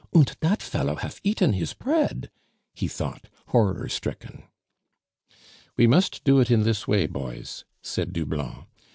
"Und 0.11 0.35
dat 0.39 0.63
fellow 0.63 0.95
haf 0.95 1.21
eaten 1.23 1.53
his 1.53 1.75
pread!" 1.75 2.31
he 2.73 2.87
thought, 2.87 3.29
horror 3.49 3.87
stricken. 3.87 4.45
"We 5.77 5.85
must 5.85 6.23
do 6.23 6.39
it 6.39 6.49
in 6.49 6.63
this 6.63 6.87
way, 6.87 7.05
boys," 7.05 7.65
said 7.83 8.11
Doublon. 8.11 8.65